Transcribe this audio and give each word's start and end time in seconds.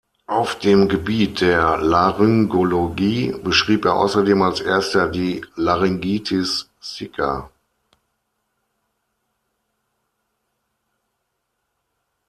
Auf 0.25 0.57
dem 0.57 0.89
Gebiet 0.89 1.41
der 1.41 1.77
Laryngologie 1.77 3.33
beschrieb 3.43 3.85
er 3.85 3.93
außerdem 3.97 4.41
als 4.41 4.59
Erster 4.59 5.07
die 5.07 5.45
"Laryngitis 5.55 6.67
sicca". 6.79 7.51